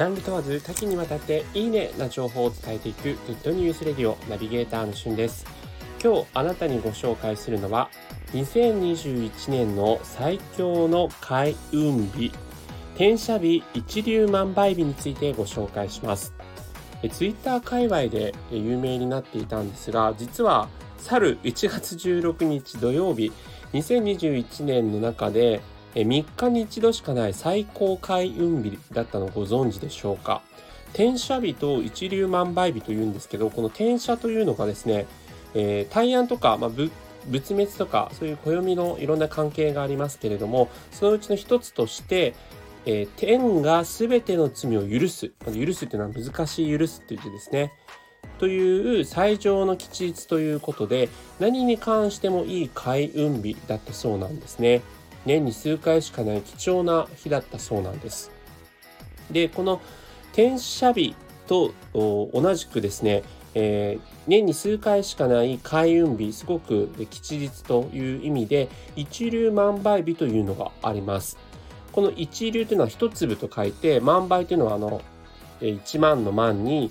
[0.00, 5.44] ジャンル問わず多岐にわたっていいねな情報を伝えていくグッドニュースレディオナビゲーターのしゅんです。
[6.02, 7.90] 今日あなたにご紹介するのは
[8.32, 12.32] 2021年の最強の開運日
[12.94, 16.32] 転写日一粒万倍日についてご紹介します。
[17.12, 23.30] ツイッター界隈で有名になっていたんですが実は去る1月16日土曜日
[23.74, 25.60] 2021年の中で
[25.94, 30.42] 3日に1度しかない最高開運日だったのをご存知でしょうか？
[30.92, 35.06] 転写日と一粒万倍日というんですけどこの転写というのがですね、
[35.54, 36.90] えー、大安とか、まあ、仏
[37.54, 42.34] 滅とかそういう暦のいろんな関係がありますけれどもそのうちの一つとして
[42.86, 45.32] えー、天が全ての罪を許す。
[45.46, 47.72] 許すっていうのは難しい許すって言ってですね。
[48.38, 54.80] という最上の吉日ということで何に関してもいい開運日だったそうなんですね。
[55.26, 58.30] 年に数回しかない貴重な日だったそうなんです。
[59.30, 59.80] で、この
[60.32, 61.14] 転写日
[61.46, 63.22] と同じくですね、
[63.54, 71.38] えー、年に数回しかない開運日、すごく吉日という意味で、一粒万倍日というのがあります。
[71.92, 75.02] この一粒というのは一粒と書いて、万倍というのはあの、
[75.60, 76.90] 1万の万に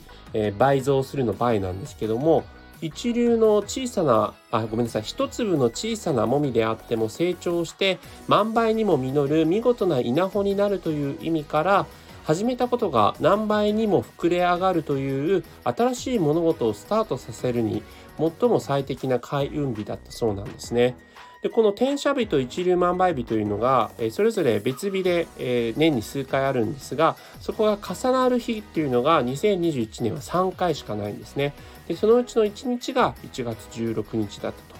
[0.57, 2.43] 倍増するの倍なんですけども、
[2.81, 11.85] 一流の小さな、あ、ごめんなさい、一粒の小さなもみであっても成長して万倍にも実る見事な稲穂になるという意味から、
[12.23, 17.81] 始めたことが何倍にも膨れ上がるという新しい物事をスタートさせるに
[18.19, 20.97] 最も最適な開運日だったそうなんですね。
[21.41, 31.53] でこの転写日と一粒万倍日というのが、えそれぞれ別日で、え年に数回あるんですがそこが重なる日っていうのが2021年は3回しかないんですね。
[31.87, 34.75] でそのうちの1日が1月16日だった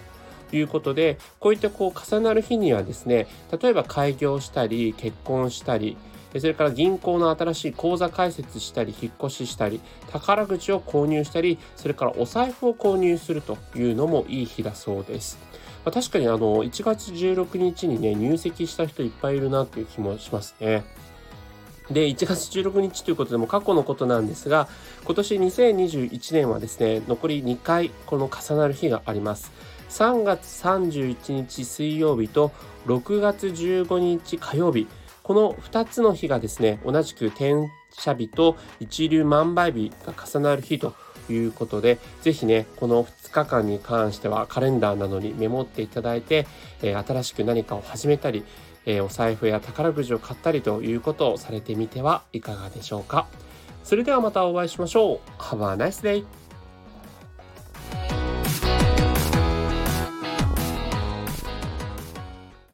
[0.50, 3.26] ということでこういったこう重なる日にはですね
[3.60, 5.96] 例えば開業したり結婚したり
[6.38, 15.38] それから銀行の新しい口座開設したり引っ越ししたり宝くじを購入したりそれからお財布を購入するというのもいい日だそうです。
[15.84, 20.84] まあ、確かにあの1月16日にね入籍した人いっぱいいるなっていう気もしますね。
[21.90, 24.68] で、1月16日ということでも過去のことなんですが、
[25.04, 29.50] 今年2021年はですね、残り2回この重なる日があります。
[29.88, 32.52] 3月31日水曜日と
[32.86, 34.86] 6月15日火曜日、
[35.22, 40.94] この2つの日がですね、同じく転写日と一流万倍日が重なる日と
[41.28, 46.46] いうことで、ぜひね、この2日間に関してはカレンダーなどにメモっていただいて、
[46.82, 48.44] えー、新しく何かを始めたり、
[48.86, 53.26] えー、お財布や宝くじを買ったりということをされてみてはいかがでしょうか。
[53.84, 55.18] それではまたお会いしましょう。
[55.40, 56.39] Have a nice day!